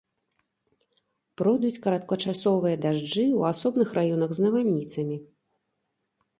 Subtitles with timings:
[1.41, 5.17] Пройдуць кароткачасовыя дажджы, у асобных раёнах з навальніцамі.